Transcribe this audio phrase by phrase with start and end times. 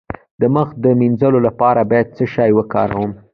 [0.41, 3.11] د مخ د مینځلو لپاره باید څه شی وکاروم؟